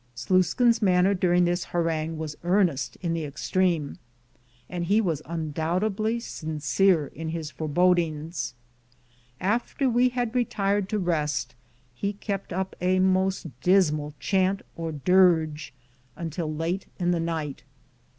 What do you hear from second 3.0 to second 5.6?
in the extreme, and he was un